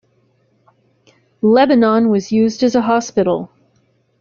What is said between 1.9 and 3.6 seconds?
was used as a hospital.